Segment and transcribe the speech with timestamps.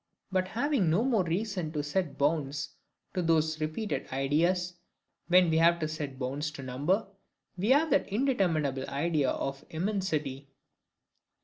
[0.33, 2.69] And having no more reason to set bounds
[3.13, 4.73] to those repeated ideas
[5.29, 7.05] than we have to set bounds to number,
[7.55, 10.49] we have that indeterminable idea of immensity.